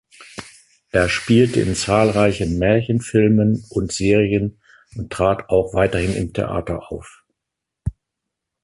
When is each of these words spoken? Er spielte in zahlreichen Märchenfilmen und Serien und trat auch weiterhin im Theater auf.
Er 0.89 1.09
spielte 1.09 1.61
in 1.61 1.75
zahlreichen 1.75 2.57
Märchenfilmen 2.57 3.63
und 3.69 3.91
Serien 3.91 4.59
und 4.95 5.11
trat 5.13 5.49
auch 5.49 5.75
weiterhin 5.75 6.15
im 6.15 6.33
Theater 6.33 6.91
auf. 6.91 7.23